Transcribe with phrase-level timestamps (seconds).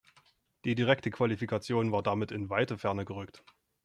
[0.65, 3.43] Die direkte Qualifikation war damit in weite Ferne gerückt.